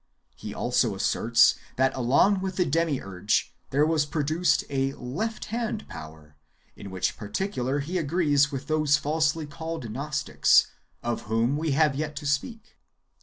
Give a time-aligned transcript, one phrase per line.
[0.35, 6.37] He also asserts that, along with the Demiurge, there was produced a left hand power,
[6.75, 10.65] in which particular he agrees w^ith those falsely called Gnostics,
[11.03, 12.77] of whom we have yet to speak.